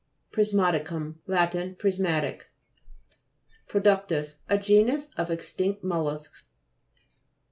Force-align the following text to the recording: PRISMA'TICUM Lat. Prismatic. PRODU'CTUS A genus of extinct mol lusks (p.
PRISMA'TICUM 0.31 1.19
Lat. 1.27 1.77
Prismatic. 1.77 2.47
PRODU'CTUS 3.67 4.37
A 4.49 4.57
genus 4.57 5.11
of 5.15 5.29
extinct 5.29 5.83
mol 5.83 6.05
lusks 6.05 6.41
(p. 6.45 6.47